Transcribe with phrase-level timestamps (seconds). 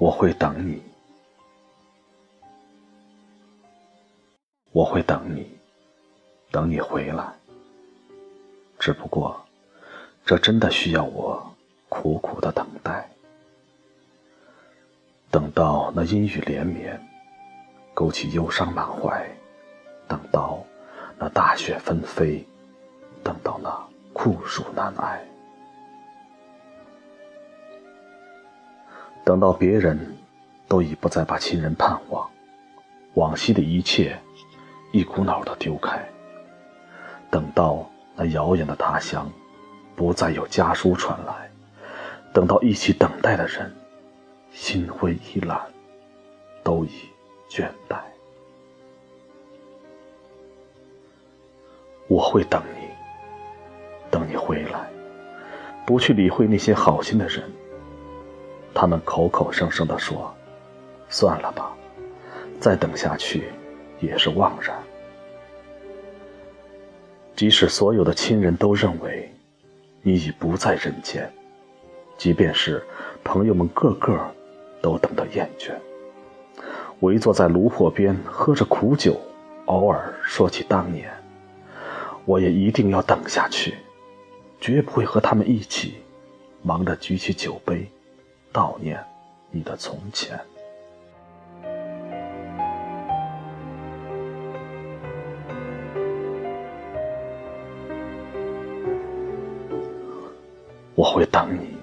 [0.00, 0.82] 我会等你，
[4.72, 5.46] 我会等你，
[6.50, 7.30] 等你回来。
[8.78, 9.38] 只不过，
[10.24, 11.54] 这真的需要我
[11.90, 13.10] 苦苦的等待，
[15.30, 16.98] 等到那阴雨连绵，
[17.92, 19.22] 勾起忧伤满怀；
[20.08, 20.64] 等到
[21.18, 22.42] 那大雪纷飞，
[23.22, 25.22] 等到那酷暑难挨。
[29.30, 29.96] 等到别人
[30.66, 32.28] 都已不再把亲人盼望，
[33.14, 34.18] 往昔的一切
[34.90, 36.04] 一股脑的丢开。
[37.30, 39.30] 等到那遥远的他乡
[39.94, 41.48] 不再有家书传来，
[42.32, 43.72] 等到一起等待的人
[44.50, 45.60] 心灰意懒，
[46.64, 46.90] 都已
[47.48, 47.98] 倦怠。
[52.08, 52.88] 我会等你，
[54.10, 54.90] 等你回来，
[55.86, 57.48] 不去理会那些好心的人。
[58.74, 60.34] 他们口口声声地说
[61.08, 61.72] ：“算了吧，
[62.58, 63.44] 再等下去
[64.00, 64.76] 也是枉然。”
[67.34, 69.32] 即使所有的亲人都认为
[70.02, 71.30] 你已不在人间，
[72.16, 72.82] 即便是
[73.24, 74.18] 朋友们个个
[74.82, 75.72] 都等得厌倦，
[77.00, 79.18] 围坐在炉火边喝着苦酒，
[79.66, 81.10] 偶尔说起当年，
[82.26, 83.74] 我也一定要等下去，
[84.60, 85.94] 绝不会和他们一起
[86.62, 87.90] 忙着举起酒杯。
[88.52, 89.00] 悼念
[89.52, 90.38] 你的从前，
[100.96, 101.76] 我会等你，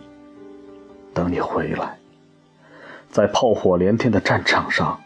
[1.13, 1.97] 等你回来，
[3.09, 4.99] 在炮火连天的战场上，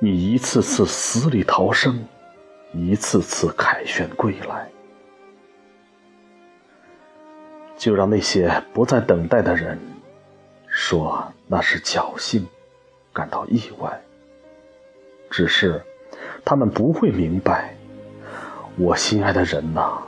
[0.00, 2.04] 你一次次死里逃生，
[2.72, 4.68] 一次次凯旋归来，
[7.76, 9.78] 就让那些不再等待的人。
[10.82, 12.48] 说那是侥幸，
[13.12, 14.00] 感到意外。
[15.30, 15.80] 只是
[16.42, 17.76] 他们不会明白，
[18.78, 19.98] 我心爱的人呐，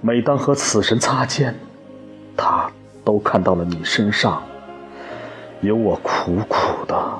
[0.00, 1.54] 每当和死神擦肩，
[2.36, 2.68] 他
[3.04, 4.42] 都看到了你身上
[5.60, 7.18] 有我苦苦的。